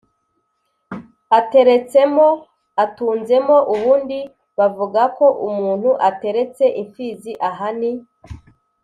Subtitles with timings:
[1.39, 2.27] ateretsemo:
[2.83, 4.19] atunzemo ubundi
[4.57, 7.91] bavuga ko umuntu ateretse imfizi aha ni